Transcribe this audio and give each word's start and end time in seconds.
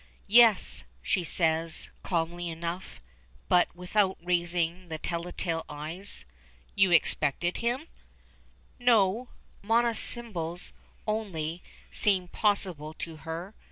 "Yes," 0.25 0.83
she 1.03 1.23
says, 1.23 1.89
calmly 2.01 2.49
enough, 2.49 2.99
but 3.47 3.75
without 3.75 4.17
raising 4.23 4.89
the 4.89 4.97
tell 4.97 5.31
tale 5.31 5.63
eyes. 5.69 6.25
"You 6.73 6.89
expected 6.89 7.57
him?" 7.57 7.87
"No." 8.79 9.29
Monosyllables 9.61 10.73
alone 11.07 11.59
seem 11.91 12.29
possible 12.29 12.95
to 12.95 13.17
her. 13.17 13.53